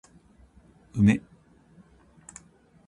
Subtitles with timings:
[1.01, 1.19] 梅